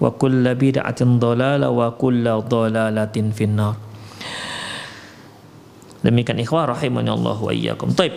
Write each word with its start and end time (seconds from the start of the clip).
wa 0.00 0.10
kulla 0.16 0.56
bid'atin 0.56 1.20
dhalala 1.20 1.68
wa 1.68 1.92
kulla 1.94 2.40
dhalalatin 2.40 3.30
finnar. 3.36 3.76
Demikian 6.00 6.40
ikhwah 6.40 6.72
rahimahnya 6.72 7.12
Allah 7.12 7.36
wa 7.36 7.52
iyyakum. 7.52 7.92
Taib. 7.92 8.16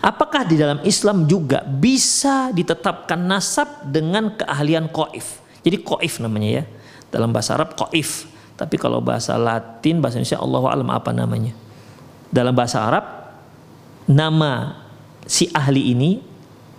Apakah 0.00 0.48
di 0.48 0.56
dalam 0.56 0.80
Islam 0.84 1.28
juga 1.28 1.64
bisa 1.64 2.52
ditetapkan 2.52 3.20
nasab 3.20 3.88
dengan 3.88 4.32
keahlian 4.32 4.88
koif? 4.88 5.40
Jadi 5.60 5.80
koif 5.84 6.20
namanya 6.24 6.60
ya. 6.60 6.64
Dalam 7.12 7.32
bahasa 7.32 7.56
Arab 7.56 7.76
koif. 7.76 8.28
Tapi 8.56 8.76
kalau 8.76 9.00
bahasa 9.00 9.36
Latin, 9.40 10.00
bahasa 10.00 10.20
Indonesia 10.20 10.40
Allah 10.40 10.62
alam 10.68 10.88
apa 10.92 11.12
namanya. 11.12 11.52
Dalam 12.32 12.52
bahasa 12.52 12.84
Arab, 12.84 13.04
nama 14.08 14.84
si 15.24 15.52
ahli 15.52 15.92
ini 15.92 16.20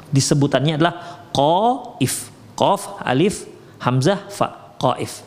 disebutannya 0.09 0.81
adalah 0.81 1.25
koif. 1.34 2.31
Qaf, 2.61 3.01
alif, 3.01 3.49
hamzah, 3.81 4.29
fa, 4.29 4.77
qaif. 4.77 5.25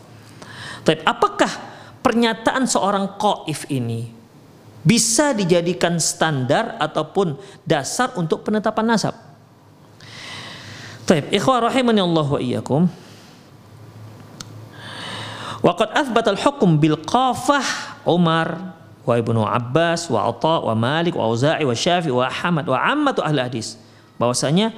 Taib. 0.87 1.03
Apakah 1.03 1.51
pernyataan 1.99 2.71
seorang 2.71 3.19
qaif 3.19 3.67
ini 3.75 4.07
bisa 4.85 5.33
dijadikan 5.35 5.97
standar 5.97 6.77
ataupun 6.77 7.41
dasar 7.65 8.13
untuk 8.21 8.45
penetapan 8.45 8.95
nasab. 8.95 9.17
Taib, 11.09 11.33
ikhwah 11.33 11.67
rahimani 11.67 12.05
Allah 12.05 12.29
wa 12.29 12.41
iyyakum. 12.41 12.87
Waqad 15.65 15.97
athbata 15.97 16.37
al-hukm 16.37 16.77
bil 16.77 17.01
qafah 17.01 17.65
Umar 18.05 18.77
wa 19.09 19.15
Ibnu 19.17 19.41
Abbas 19.41 20.13
wa 20.13 20.29
Atha 20.29 20.61
wa 20.61 20.77
Malik 20.77 21.17
wa 21.17 21.25
Auza'i 21.33 21.65
wa 21.65 21.73
Syafi'i 21.73 22.13
wa 22.13 22.29
Ahmad 22.29 22.69
wa 22.69 22.77
ammatu 22.77 23.25
ahli 23.25 23.41
hadis. 23.41 23.81
Bahwasanya 24.21 24.77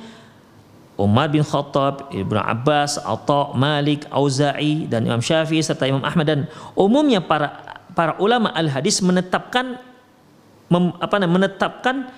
Umar 0.97 1.29
bin 1.29 1.45
Khattab, 1.45 2.09
Ibnu 2.09 2.41
Abbas, 2.41 2.97
Atha, 2.97 3.53
Malik, 3.53 4.09
Auza'i 4.09 4.89
dan 4.89 5.05
Imam 5.05 5.21
Syafi'i 5.21 5.61
serta 5.61 5.84
Imam 5.84 6.01
Ahmad 6.01 6.25
dan 6.25 6.41
umumnya 6.73 7.21
para 7.21 7.61
para 7.93 8.17
ulama 8.17 8.49
al 8.57 8.73
hadis 8.73 9.05
menetapkan 9.05 9.77
mem, 10.73 10.97
apa 10.97 11.17
namanya 11.21 11.53
menetapkan 11.53 12.09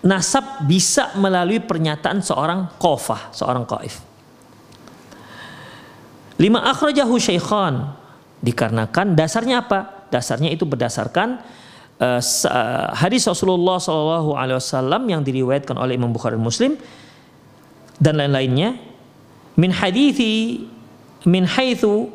nasab 0.00 0.64
bisa 0.64 1.12
melalui 1.20 1.60
pernyataan 1.60 2.24
seorang 2.24 2.72
qafah, 2.80 3.30
seorang 3.36 3.68
qaif. 3.68 4.00
Lima 6.40 6.64
akhrajahu 6.64 7.20
syaikhan 7.20 7.92
dikarenakan 8.42 9.14
dasarnya 9.14 9.62
apa? 9.62 10.08
Dasarnya 10.08 10.50
itu 10.50 10.64
berdasarkan 10.64 11.38
uh, 12.00 12.20
hadis 12.96 13.28
Rasulullah 13.28 13.78
Wasallam 13.78 15.06
yang 15.06 15.22
diriwayatkan 15.22 15.76
oleh 15.78 15.94
Imam 15.94 16.10
Bukhari 16.10 16.40
Muslim 16.40 16.74
dan 18.02 18.18
lain-lainnya. 18.18 18.74
Min 19.54 19.70
hadithi 19.70 20.66
min 21.22 21.46
haitsu 21.46 22.10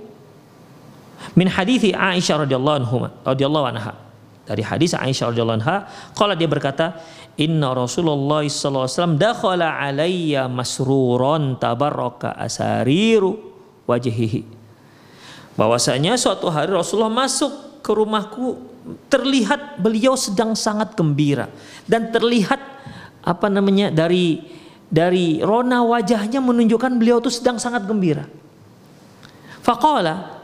min 1.40 1.48
hadithi 1.48 1.96
Aisyah 1.96 2.44
radhiyallahu 2.44 2.78
anha 2.84 3.10
radhiyallahu 3.24 3.68
anha. 3.72 3.94
Dari 4.44 4.64
hadis 4.64 4.92
Aisyah 4.92 5.32
radhiyallahu 5.32 5.60
anha 5.64 5.88
qala 6.12 6.36
dia 6.36 6.52
berkata 6.52 7.00
inna 7.40 7.72
Rasulullah 7.72 8.44
sallallahu 8.44 8.84
alaihi 8.84 8.98
wasallam 9.00 9.18
dakhala 9.20 9.68
alayya 9.80 10.44
masruran 10.52 11.56
tabarraka 11.56 12.36
asariru 12.36 13.40
wajhihi. 13.88 14.44
Bahwasanya 15.58 16.20
suatu 16.20 16.52
hari 16.54 16.70
Rasulullah 16.70 17.14
masuk 17.14 17.82
ke 17.82 17.92
rumahku 17.96 18.62
terlihat 19.12 19.80
beliau 19.82 20.16
sedang 20.16 20.56
sangat 20.56 20.96
gembira 20.96 21.52
dan 21.90 22.08
terlihat 22.12 22.60
apa 23.26 23.48
namanya 23.52 23.92
dari 23.92 24.40
dari 24.88 25.44
rona 25.44 25.84
wajahnya 25.84 26.40
menunjukkan 26.40 26.96
beliau 26.96 27.20
itu 27.20 27.32
sedang 27.32 27.60
sangat 27.60 27.84
gembira. 27.84 28.24
Faqala 29.62 30.40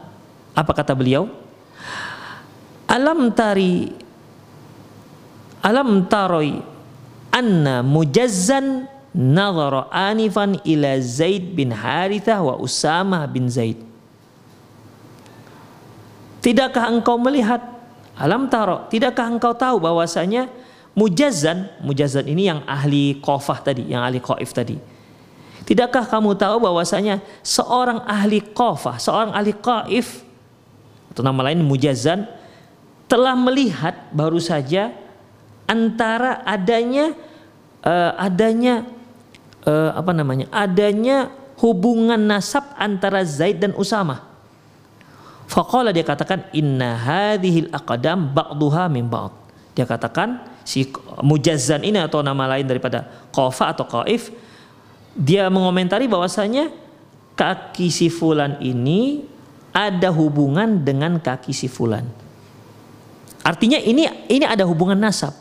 apa 0.52 0.72
kata 0.76 0.92
beliau? 0.94 1.32
Alam 2.92 3.32
tari 3.34 4.04
Alam 5.64 6.04
taroi 6.12 6.60
anna 7.32 7.80
mujazzan 7.80 8.84
nazara 9.16 9.88
anifan 9.88 10.60
ila 10.68 11.00
Zaid 11.00 11.56
bin 11.56 11.72
Harithah 11.72 12.44
wa 12.44 12.60
Usamah 12.60 13.24
bin 13.32 13.48
Zaid. 13.48 13.80
Tidakkah 16.44 16.92
engkau 16.92 17.16
melihat 17.16 17.64
alam 18.20 18.52
taro? 18.52 18.92
Tidakkah 18.92 19.32
engkau 19.32 19.56
tahu 19.56 19.80
bahwasanya 19.80 20.52
Mujazan, 20.94 21.74
mujazan 21.82 22.30
ini 22.30 22.46
yang 22.54 22.62
ahli 22.70 23.18
qafah 23.18 23.66
tadi, 23.66 23.90
yang 23.90 24.06
ahli 24.06 24.22
qaif 24.22 24.54
tadi. 24.54 24.78
Tidakkah 25.66 26.06
kamu 26.06 26.38
tahu 26.38 26.62
bahwasanya 26.62 27.24
seorang 27.42 28.06
ahli 28.06 28.44
qafah, 28.44 29.02
seorang 29.02 29.34
ahli 29.34 29.58
qaif 29.58 30.22
atau 31.10 31.26
nama 31.26 31.50
lain 31.50 31.66
mujazan 31.66 32.30
telah 33.10 33.34
melihat 33.34 34.10
baru 34.14 34.38
saja 34.38 34.94
antara 35.66 36.46
adanya 36.46 37.14
uh, 37.82 38.12
adanya 38.18 38.86
uh, 39.66 39.98
apa 39.98 40.12
namanya? 40.14 40.46
adanya 40.54 41.34
hubungan 41.58 42.20
nasab 42.20 42.70
antara 42.76 43.24
Zaid 43.26 43.64
dan 43.64 43.74
Usama. 43.74 44.30
Faqala 45.50 45.90
dia 45.90 46.06
katakan 46.06 46.50
inna 46.52 46.98
hadhil 46.98 47.70
aqdam 47.70 48.30
ba'duha 48.34 48.90
min 48.90 49.06
ba'd. 49.08 49.32
Dia 49.78 49.86
katakan 49.88 50.53
si 50.64 50.90
Mujazzan 51.22 51.84
ini 51.84 52.00
atau 52.00 52.24
nama 52.24 52.58
lain 52.58 52.68
daripada 52.68 53.08
Qafa 53.32 53.76
atau 53.76 53.86
Qaif 53.88 54.32
dia 55.14 55.46
mengomentari 55.48 56.10
bahwasanya 56.10 56.74
kaki 57.38 57.94
si 57.94 58.10
fulan 58.10 58.58
ini 58.64 59.30
ada 59.74 60.10
hubungan 60.10 60.82
dengan 60.82 61.22
kaki 61.22 61.54
si 61.54 61.70
fulan. 61.70 62.06
Artinya 63.44 63.78
ini 63.78 64.08
ini 64.32 64.46
ada 64.46 64.66
hubungan 64.66 64.98
nasab. 64.98 65.36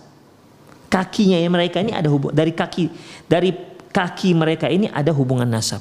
Kakinya 0.93 1.41
mereka 1.49 1.81
ini 1.81 1.97
ada 1.97 2.13
hubungan 2.13 2.37
dari 2.37 2.53
kaki 2.53 2.85
dari 3.25 3.51
kaki 3.93 4.37
mereka 4.37 4.69
ini 4.69 4.89
ada 4.93 5.13
hubungan 5.13 5.49
nasab. 5.49 5.81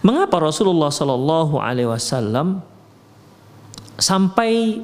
Mengapa 0.00 0.40
Rasulullah 0.40 0.88
Shallallahu 0.88 1.60
Alaihi 1.60 1.90
Wasallam 1.90 2.64
sampai 4.00 4.80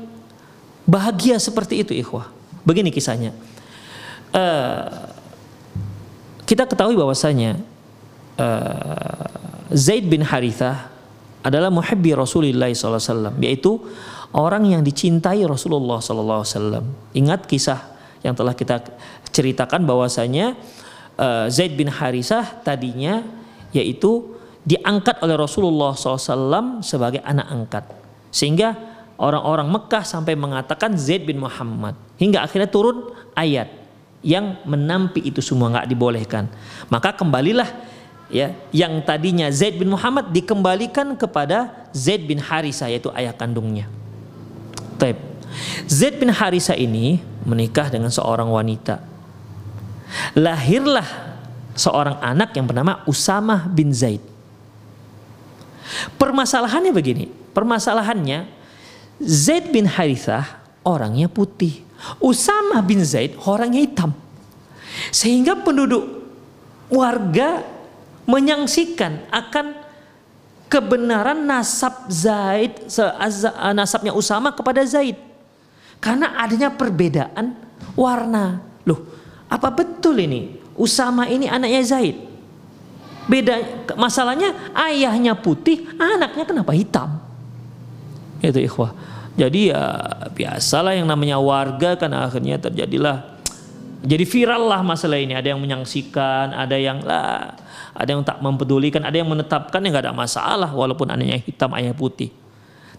bahagia 0.84 1.40
seperti 1.40 1.80
itu, 1.80 1.96
ikhwah? 1.96 2.35
Begini 2.66 2.90
kisahnya. 2.90 3.30
Uh, 4.34 5.14
kita 6.42 6.66
ketahui 6.66 6.98
bahwasanya 6.98 7.62
uh, 8.36 9.30
Zaid 9.70 10.10
bin 10.10 10.26
Harithah 10.26 10.90
adalah 11.46 11.70
muhibbi 11.70 12.10
Rasulullah 12.10 12.70
SAW, 12.74 13.38
yaitu 13.38 13.78
orang 14.34 14.66
yang 14.66 14.82
dicintai 14.82 15.46
Rasulullah 15.46 16.02
SAW. 16.02 16.82
Ingat 17.14 17.46
kisah 17.46 17.94
yang 18.26 18.34
telah 18.34 18.58
kita 18.58 18.82
ceritakan 19.30 19.86
bahwasanya 19.86 20.58
uh, 21.14 21.46
Zaid 21.46 21.78
bin 21.78 21.86
Harithah 21.86 22.66
tadinya 22.66 23.22
yaitu 23.70 24.34
diangkat 24.66 25.22
oleh 25.22 25.38
Rasulullah 25.38 25.94
SAW 25.94 26.82
sebagai 26.82 27.22
anak 27.22 27.46
angkat, 27.46 27.84
sehingga 28.34 28.95
orang-orang 29.16 29.68
Mekah 29.68 30.04
sampai 30.04 30.36
mengatakan 30.36 30.94
Zaid 30.96 31.24
bin 31.24 31.40
Muhammad. 31.40 31.96
Hingga 32.20 32.44
akhirnya 32.44 32.68
turun 32.68 33.12
ayat 33.36 33.68
yang 34.24 34.60
menampi 34.64 35.24
itu 35.24 35.40
semua 35.44 35.72
nggak 35.72 35.88
dibolehkan. 35.88 36.48
Maka 36.88 37.12
kembalilah 37.16 37.68
ya 38.32 38.52
yang 38.72 39.00
tadinya 39.04 39.48
Zaid 39.52 39.80
bin 39.80 39.92
Muhammad 39.92 40.32
dikembalikan 40.32 41.16
kepada 41.16 41.88
Zaid 41.92 42.24
bin 42.28 42.40
Harisa 42.40 42.88
yaitu 42.88 43.12
ayah 43.16 43.32
kandungnya. 43.32 43.88
Taib. 44.96 45.20
Zaid 45.88 46.20
bin 46.20 46.32
Harisa 46.32 46.76
ini 46.76 47.20
menikah 47.44 47.88
dengan 47.88 48.12
seorang 48.12 48.48
wanita. 48.48 49.00
Lahirlah 50.36 51.06
seorang 51.76 52.20
anak 52.24 52.56
yang 52.56 52.68
bernama 52.68 53.04
Usamah 53.08 53.68
bin 53.68 53.92
Zaid. 53.92 54.20
Permasalahannya 56.18 56.90
begini 56.90 57.46
permasalahannya 57.56 58.55
Zaid 59.22 59.72
bin 59.72 59.88
Harithah 59.88 60.60
orangnya 60.84 61.26
putih. 61.26 61.84
Usama 62.20 62.84
bin 62.84 63.00
Zaid 63.00 63.34
orangnya 63.48 63.80
hitam. 63.80 64.12
Sehingga 65.08 65.56
penduduk 65.60 66.28
warga 66.92 67.64
menyangsikan 68.28 69.26
akan 69.32 69.74
kebenaran 70.68 71.46
nasab 71.46 72.06
Zaid 72.12 72.90
nasabnya 73.72 74.12
Usama 74.12 74.52
kepada 74.52 74.84
Zaid. 74.84 75.16
Karena 75.96 76.36
adanya 76.36 76.68
perbedaan 76.68 77.56
warna. 77.96 78.60
Loh, 78.84 79.00
apa 79.48 79.72
betul 79.72 80.20
ini? 80.20 80.60
Usama 80.76 81.24
ini 81.26 81.48
anaknya 81.48 81.80
Zaid. 81.82 82.16
Beda 83.26 83.58
masalahnya 83.98 84.54
ayahnya 84.86 85.34
putih, 85.34 85.88
anaknya 85.98 86.46
kenapa 86.46 86.70
hitam? 86.70 87.25
Itu 88.46 88.62
ikhwah. 88.62 88.94
Jadi 89.37 89.69
ya 89.69 89.82
biasalah 90.32 90.96
yang 90.96 91.04
namanya 91.04 91.37
warga 91.37 91.98
kan 92.00 92.08
akhirnya 92.14 92.56
terjadilah 92.56 93.37
jadi 94.06 94.22
viral 94.22 94.70
lah 94.70 94.81
masalah 94.87 95.19
ini. 95.19 95.34
Ada 95.34 95.52
yang 95.56 95.60
menyaksikan, 95.60 96.54
ada 96.54 96.76
yang 96.78 97.02
lah, 97.02 97.58
ada 97.90 98.06
yang 98.06 98.22
tak 98.22 98.38
mempedulikan, 98.38 99.02
ada 99.02 99.19
yang 99.19 99.26
menetapkan 99.26 99.82
yang 99.82 99.93
nggak 99.96 100.06
ada 100.06 100.14
masalah 100.14 100.70
walaupun 100.70 101.10
anaknya 101.10 101.43
hitam 101.43 101.75
ayah 101.75 101.90
putih. 101.90 102.31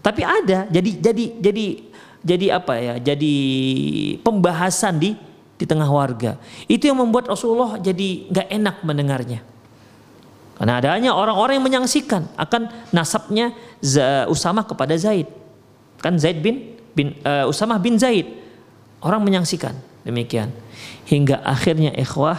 Tapi 0.04 0.22
ada, 0.22 0.68
jadi 0.70 0.90
jadi 1.00 1.24
jadi 1.40 1.66
jadi 2.22 2.46
apa 2.60 2.74
ya? 2.76 2.94
Jadi 3.00 3.34
pembahasan 4.20 5.00
di 5.00 5.16
di 5.58 5.64
tengah 5.66 5.88
warga. 5.88 6.38
Itu 6.70 6.86
yang 6.86 7.00
membuat 7.00 7.30
Rasulullah 7.30 7.80
jadi 7.80 8.28
nggak 8.30 8.48
enak 8.52 8.76
mendengarnya. 8.84 9.40
Karena 10.58 10.82
adanya 10.82 11.14
orang-orang 11.14 11.62
yang 11.62 11.66
menyaksikan 11.70 12.34
akan 12.34 12.90
nasabnya 12.90 13.54
Usama 14.26 14.66
kepada 14.66 14.98
Zaid. 14.98 15.37
Kan 15.98 16.18
Zaid 16.18 16.38
bin, 16.42 16.78
bin 16.94 17.18
uh, 17.26 17.50
Usamah 17.50 17.78
bin 17.82 17.98
Zaid. 17.98 18.26
Orang 18.98 19.22
menyaksikan 19.22 19.74
demikian. 20.02 20.50
Hingga 21.06 21.42
akhirnya 21.42 21.94
ikhwah 21.94 22.38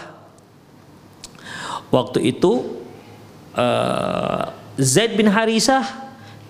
waktu 1.90 2.36
itu 2.36 2.84
uh, 3.56 4.52
Zaid 4.80 5.20
bin 5.20 5.28
Harisah 5.28 5.84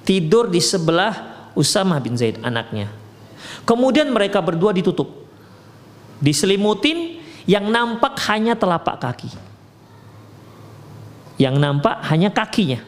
tidur 0.06 0.50
di 0.50 0.62
sebelah 0.62 1.46
Usamah 1.58 1.98
bin 1.98 2.14
Zaid 2.14 2.38
anaknya. 2.46 2.90
Kemudian 3.66 4.10
mereka 4.10 4.42
berdua 4.42 4.74
ditutup. 4.74 5.26
Diselimutin 6.20 7.22
yang 7.50 7.70
nampak 7.70 8.18
hanya 8.30 8.54
telapak 8.54 9.02
kaki. 9.02 9.32
Yang 11.40 11.56
nampak 11.58 12.04
hanya 12.12 12.30
kakinya. 12.30 12.84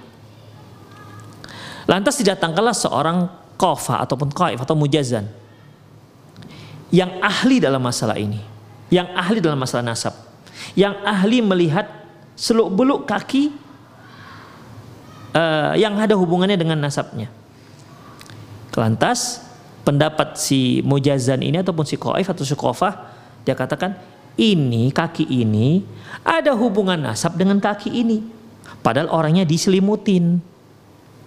Lantas 1.89 2.19
didatangkanlah 2.19 2.75
seorang 2.75 3.40
kofa 3.61 4.01
ataupun 4.01 4.33
qaif 4.33 4.57
atau 4.57 4.73
mujazan 4.73 5.29
yang 6.89 7.21
ahli 7.21 7.61
dalam 7.61 7.79
masalah 7.79 8.17
ini, 8.17 8.41
yang 8.89 9.07
ahli 9.13 9.37
dalam 9.37 9.61
masalah 9.61 9.85
nasab, 9.85 10.17
yang 10.73 10.97
ahli 11.05 11.39
melihat 11.45 11.87
seluk 12.33 12.73
beluk 12.73 13.05
kaki 13.05 13.53
uh, 15.37 15.77
yang 15.77 15.95
ada 16.01 16.17
hubungannya 16.17 16.57
dengan 16.57 16.81
nasabnya. 16.81 17.29
Lantas 18.73 19.45
pendapat 19.85 20.41
si 20.41 20.81
mujazan 20.81 21.45
ini 21.45 21.61
ataupun 21.61 21.85
si 21.85 21.95
qaif 22.01 22.27
atau 22.27 22.43
si 22.43 22.55
qafah 22.55 23.13
dia 23.43 23.57
katakan 23.57 23.97
ini 24.39 24.93
kaki 24.93 25.27
ini 25.27 25.83
ada 26.23 26.55
hubungan 26.55 26.99
nasab 26.99 27.35
dengan 27.35 27.59
kaki 27.59 27.91
ini. 27.91 28.23
Padahal 28.81 29.11
orangnya 29.11 29.45
diselimutin. 29.45 30.41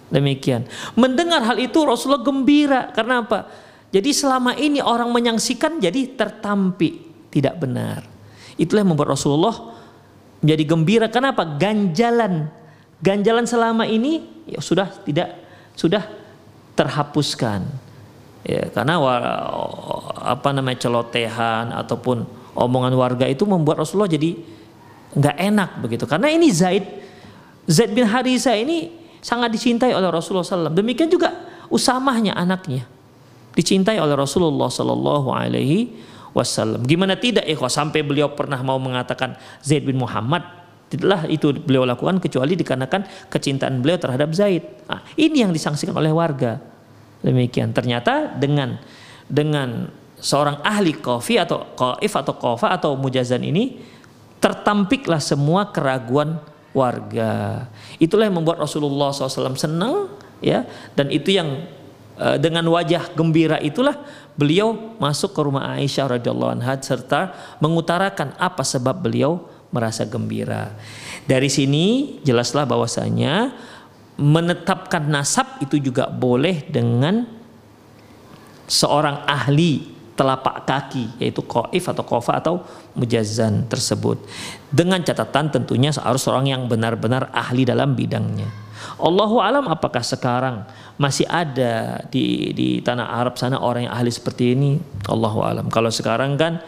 Demikian. 0.09 0.69
Mendengar 0.93 1.41
hal 1.41 1.57
itu 1.57 1.81
Rasulullah 1.81 2.21
gembira. 2.21 2.93
Karena 2.93 3.25
apa? 3.25 3.49
Jadi 3.89 4.11
selama 4.11 4.53
ini 4.59 4.83
orang 4.83 5.09
menyaksikan 5.09 5.79
jadi 5.79 6.13
tertampi 6.13 6.99
tidak 7.31 7.59
benar. 7.63 8.03
Itulah 8.59 8.83
yang 8.83 8.91
membuat 8.91 9.15
Rasulullah 9.15 9.55
menjadi 10.43 10.63
gembira. 10.67 11.07
Kenapa? 11.07 11.47
Ganjalan, 11.57 12.51
ganjalan 12.99 13.45
selama 13.47 13.87
ini 13.87 14.23
ya 14.45 14.59
sudah 14.61 14.91
tidak 15.03 15.35
sudah 15.73 16.03
terhapuskan. 16.75 17.65
Ya, 18.45 18.69
karena 18.69 19.01
apa 20.21 20.53
namanya 20.53 20.85
celotehan 20.85 21.73
ataupun 21.73 22.29
omongan 22.53 22.93
warga 22.93 23.25
itu 23.25 23.41
membuat 23.49 23.81
Rasulullah 23.81 24.11
jadi 24.11 24.37
nggak 25.17 25.37
enak 25.39 25.69
begitu. 25.81 26.05
Karena 26.05 26.29
ini 26.29 26.53
Zaid 26.53 26.85
Zaid 27.65 27.95
bin 27.95 28.05
Harisa 28.05 28.53
ini 28.53 29.04
sangat 29.25 29.49
dicintai 29.49 29.89
oleh 29.97 30.13
Rasulullah 30.13 30.45
SAW. 30.45 30.69
Demikian 30.69 31.09
juga 31.09 31.55
Usamahnya 31.69 32.37
anaknya 32.37 32.85
dicintai 33.55 33.97
oleh 33.97 34.13
Rasulullah 34.13 34.67
Sallallahu 34.67 35.31
Alaihi 35.31 35.95
Wasallam. 36.35 36.83
Gimana 36.83 37.15
tidak 37.15 37.47
ya 37.47 37.55
sampai 37.55 38.03
beliau 38.03 38.35
pernah 38.35 38.59
mau 38.59 38.75
mengatakan 38.75 39.39
Zaid 39.63 39.87
bin 39.87 39.95
Muhammad 39.95 40.43
tidaklah 40.91 41.25
itu 41.31 41.55
beliau 41.55 41.87
lakukan 41.87 42.19
kecuali 42.19 42.53
dikarenakan 42.59 43.31
kecintaan 43.31 43.79
beliau 43.79 43.97
terhadap 43.97 44.29
Zaid. 44.35 44.63
Nah, 44.85 45.01
ini 45.15 45.41
yang 45.41 45.55
disangsikan 45.55 45.95
oleh 45.95 46.11
warga. 46.11 46.59
Demikian 47.23 47.71
ternyata 47.71 48.35
dengan 48.35 48.77
dengan 49.25 49.89
seorang 50.19 50.61
ahli 50.61 50.99
kofi 50.99 51.39
atau 51.41 51.73
qaif 51.73 52.13
atau 52.13 52.35
kofa 52.37 52.75
atau 52.75 52.93
mujazan 52.99 53.41
ini 53.41 53.81
tertampiklah 54.37 55.23
semua 55.23 55.71
keraguan 55.71 56.37
warga. 56.75 57.65
Itulah 57.97 58.27
yang 58.27 58.35
membuat 58.35 58.59
Rasulullah 58.59 59.15
SAW 59.15 59.55
senang 59.55 60.11
ya 60.43 60.67
dan 60.93 61.07
itu 61.07 61.31
yang 61.31 61.63
uh, 62.19 62.35
dengan 62.35 62.67
wajah 62.67 63.15
gembira 63.15 63.55
itulah 63.63 63.95
beliau 64.35 64.75
masuk 64.99 65.31
ke 65.31 65.39
rumah 65.39 65.79
Aisyah 65.79 66.19
radhiyallahu 66.19 66.59
anha 66.59 66.75
serta 66.83 67.31
mengutarakan 67.63 68.35
apa 68.35 68.67
sebab 68.67 68.99
beliau 68.99 69.47
merasa 69.71 70.03
gembira. 70.03 70.75
Dari 71.23 71.47
sini 71.47 72.19
jelaslah 72.27 72.67
bahwasanya 72.67 73.55
menetapkan 74.15 75.03
nasab 75.07 75.59
itu 75.63 75.79
juga 75.79 76.07
boleh 76.11 76.63
dengan 76.67 77.27
seorang 78.67 79.23
ahli 79.27 79.94
telapak 80.15 80.63
kaki 80.63 81.19
yaitu 81.19 81.43
koif 81.43 81.83
atau 81.91 82.03
kofa 82.07 82.39
atau 82.39 82.63
mujazan 82.95 83.67
tersebut. 83.67 84.19
Dengan 84.71 85.03
catatan 85.03 85.51
tentunya 85.51 85.91
harus 85.91 86.23
seorang 86.23 86.47
yang 86.49 86.61
benar-benar 86.71 87.29
ahli 87.35 87.67
dalam 87.67 87.93
bidangnya. 87.93 88.47
Allahu 88.95 89.43
alam 89.43 89.67
apakah 89.67 90.03
sekarang 90.03 90.63
masih 90.95 91.27
ada 91.27 92.03
di 92.07 92.55
di 92.55 92.79
tanah 92.79 93.19
Arab 93.19 93.35
sana 93.35 93.59
orang 93.59 93.87
yang 93.87 93.93
ahli 93.93 94.11
seperti 94.11 94.55
ini? 94.55 94.79
Allahu 95.11 95.43
alam. 95.43 95.67
Kalau 95.67 95.91
sekarang 95.91 96.39
kan 96.39 96.63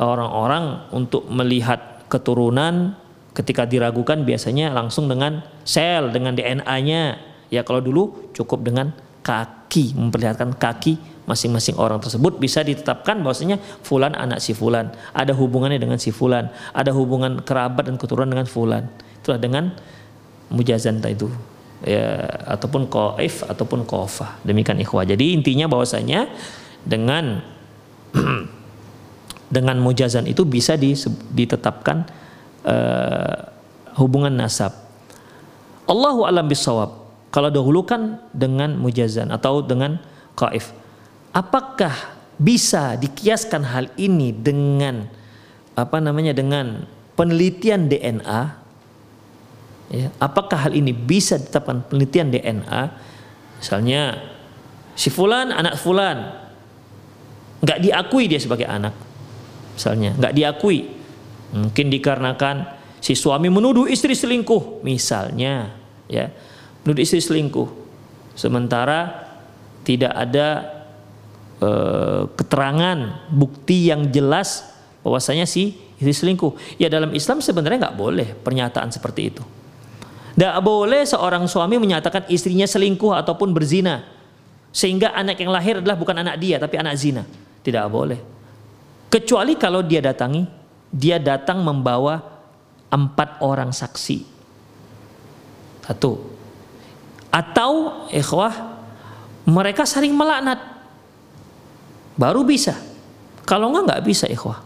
orang-orang 0.00 0.88
untuk 0.92 1.28
melihat 1.28 2.08
keturunan 2.08 2.96
ketika 3.36 3.68
diragukan 3.68 4.24
biasanya 4.24 4.72
langsung 4.72 5.08
dengan 5.08 5.44
sel 5.68 6.08
dengan 6.12 6.32
DNA-nya. 6.32 7.20
Ya 7.52 7.62
kalau 7.62 7.84
dulu 7.84 8.32
cukup 8.32 8.64
dengan 8.64 8.90
kaki 9.20 9.94
memperlihatkan 9.94 10.56
kaki 10.56 11.15
masing-masing 11.26 11.74
orang 11.76 11.98
tersebut 11.98 12.38
bisa 12.38 12.62
ditetapkan 12.62 13.18
bahwasanya 13.20 13.58
fulan 13.82 14.14
anak 14.14 14.38
si 14.38 14.54
fulan, 14.54 14.94
ada 15.10 15.34
hubungannya 15.34 15.76
dengan 15.76 15.98
si 15.98 16.14
fulan, 16.14 16.48
ada 16.70 16.94
hubungan 16.94 17.42
kerabat 17.42 17.90
dan 17.90 17.98
keturunan 17.98 18.30
dengan 18.30 18.46
fulan. 18.46 18.86
Itulah 19.20 19.42
dengan 19.42 19.74
mujazan 20.48 21.02
itu 21.02 21.26
ya 21.82 22.22
ataupun 22.46 22.86
qaif 22.86 23.42
ataupun 23.42 23.82
qafah. 23.84 24.40
Demikian 24.46 24.78
ikhwah. 24.80 25.02
Jadi 25.02 25.34
intinya 25.34 25.66
bahwasanya 25.66 26.30
dengan 26.86 27.42
dengan 29.54 29.76
mujazan 29.82 30.30
itu 30.30 30.46
bisa 30.46 30.78
ditetapkan 31.34 32.06
uh, 32.62 33.50
hubungan 33.98 34.30
nasab. 34.30 34.72
Allahu 35.90 36.22
alam 36.22 36.46
bisawab. 36.46 37.04
Kalau 37.34 37.52
dahulukan 37.52 38.22
dengan 38.32 38.78
mujazan 38.78 39.28
atau 39.28 39.60
dengan 39.60 40.00
qaif 40.38 40.72
apakah 41.36 41.92
bisa 42.40 42.96
dikiaskan 42.96 43.60
hal 43.68 43.92
ini 44.00 44.32
dengan 44.32 45.04
apa 45.76 46.00
namanya 46.00 46.32
dengan 46.32 46.88
penelitian 47.12 47.92
DNA 47.92 48.40
ya, 49.92 50.08
apakah 50.16 50.68
hal 50.68 50.72
ini 50.72 50.96
bisa 50.96 51.36
ditetapkan 51.36 51.84
penelitian 51.92 52.32
DNA 52.32 52.82
misalnya 53.60 54.16
si 54.96 55.12
fulan 55.12 55.52
anak 55.52 55.76
fulan. 55.76 56.48
Nggak 57.60 57.78
diakui 57.84 58.24
dia 58.28 58.40
sebagai 58.40 58.68
anak 58.68 58.96
misalnya. 59.76 60.16
Nggak 60.16 60.32
diakui. 60.32 60.92
Mungkin 61.56 61.86
dikarenakan 61.88 62.56
si 63.00 63.16
suami 63.16 63.48
menuduh 63.52 63.88
istri 63.88 64.16
selingkuh 64.16 64.84
misalnya 64.84 65.72
ya. 66.08 66.32
Menuduh 66.84 67.00
istri 67.04 67.20
selingkuh. 67.20 67.68
Sementara 68.36 69.28
tidak 69.88 70.12
ada 70.12 70.75
Eh, 71.56 72.22
keterangan 72.36 73.32
bukti 73.32 73.88
yang 73.88 74.12
jelas 74.12 74.76
bahwasanya 75.00 75.48
si 75.48 75.72
istri 75.96 76.12
selingkuh. 76.12 76.52
Ya 76.76 76.92
dalam 76.92 77.16
Islam 77.16 77.40
sebenarnya 77.40 77.88
nggak 77.88 77.96
boleh 77.96 78.28
pernyataan 78.44 78.92
seperti 78.92 79.32
itu. 79.32 79.40
Tidak 80.36 80.60
boleh 80.60 81.08
seorang 81.08 81.48
suami 81.48 81.80
menyatakan 81.80 82.28
istrinya 82.28 82.68
selingkuh 82.68 83.16
ataupun 83.16 83.56
berzina 83.56 84.04
sehingga 84.68 85.16
anak 85.16 85.40
yang 85.40 85.48
lahir 85.48 85.80
adalah 85.80 85.96
bukan 85.96 86.20
anak 86.20 86.36
dia 86.36 86.60
tapi 86.60 86.76
anak 86.76 86.92
zina. 87.00 87.24
Tidak 87.64 87.88
boleh. 87.88 88.20
Kecuali 89.08 89.56
kalau 89.56 89.80
dia 89.80 90.04
datangi, 90.04 90.44
dia 90.92 91.16
datang 91.16 91.64
membawa 91.64 92.20
empat 92.92 93.40
orang 93.40 93.72
saksi. 93.72 94.28
Satu. 95.88 96.20
Atau 97.32 98.04
ikhwah 98.12 98.52
mereka 99.48 99.88
saling 99.88 100.12
melaknat 100.12 100.75
baru 102.16 102.42
bisa. 102.42 102.74
Kalau 103.46 103.70
enggak 103.70 103.84
nggak 103.92 104.04
bisa 104.04 104.26
ikhwah. 104.26 104.64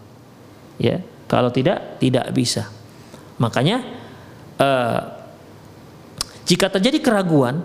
Ya, 0.80 1.04
kalau 1.28 1.52
tidak 1.52 2.00
tidak 2.00 2.32
bisa. 2.32 2.70
Makanya 3.36 3.84
uh, 4.56 5.00
jika 6.48 6.72
terjadi 6.72 6.98
keraguan 7.04 7.62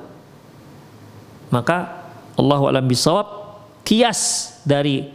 maka 1.49 2.09
Allah 2.35 2.59
alam 2.67 2.85
bisawab 2.85 3.57
kias 3.87 4.51
dari 4.67 5.07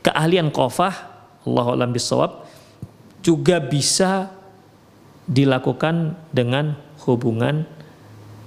keahlian 0.00 0.48
qafah 0.48 0.94
Allah 1.44 1.66
alam 1.76 1.92
bisawab 1.92 2.48
juga 3.20 3.58
bisa 3.60 4.30
dilakukan 5.26 6.14
dengan 6.30 6.78
hubungan 7.02 7.66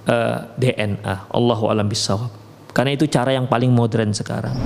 uh, 0.08 0.12
eh, 0.12 0.38
DNA. 0.56 1.28
Allahu 1.28 1.68
alam 1.68 1.88
bisawab. 1.88 2.32
Karena 2.72 2.96
itu 2.96 3.04
cara 3.08 3.36
yang 3.36 3.44
paling 3.44 3.68
modern 3.68 4.16
sekarang. 4.16 4.56